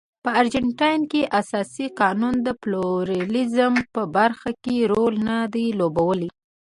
په 0.23 0.29
ارجنټاین 0.39 1.01
کې 1.11 1.21
اساسي 1.41 1.87
قانون 1.99 2.35
د 2.45 2.47
پلورالېزم 2.61 3.73
په 3.93 4.01
برخه 4.15 4.51
کې 4.63 4.75
رول 4.91 5.15
نه 5.27 5.37
دی 5.53 5.67
لوبولی. 5.79 6.29